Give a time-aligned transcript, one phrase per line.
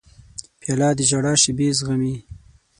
[0.59, 2.15] پیاله د ژړا شېبې زغمي.